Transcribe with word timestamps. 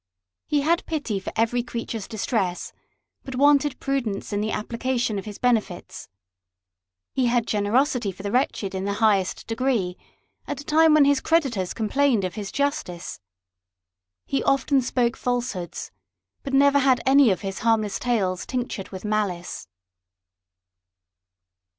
He 0.47 0.61
had 0.61 0.83
pity 0.87 1.19
for 1.19 1.31
every 1.35 1.61
creature's 1.61 2.07
distress, 2.07 2.73
but 3.23 3.35
wanted 3.35 3.79
pru 3.79 4.03
dence 4.03 4.33
in 4.33 4.41
the 4.41 4.49
application 4.49 5.19
of 5.19 5.25
his 5.25 5.37
benefits. 5.37 6.09
He 7.13 7.27
had 7.27 7.45
generosity 7.45 8.11
for 8.11 8.23
the 8.23 8.31
wretched 8.31 8.73
in 8.73 8.85
the 8.85 8.93
highest 8.95 9.45
degree, 9.45 9.97
at 10.47 10.59
a 10.59 10.63
time 10.63 10.95
when 10.95 11.05
his 11.05 11.21
creditors 11.21 11.75
complaimed 11.75 12.23
of 12.23 12.33
his 12.33 12.51
justice. 12.51 13.19
He 14.25 14.41
often 14.41 14.81
spoke 14.81 15.15
falsehoods, 15.15 15.91
but 16.41 16.55
never 16.55 16.79
had 16.79 16.99
any 17.05 17.29
of 17.29 17.41
his 17.41 17.59
harmless 17.59 17.99
tales 17.99 18.47
tinctured 18.47 18.89
with 18.89 19.05
malice. 19.05 19.67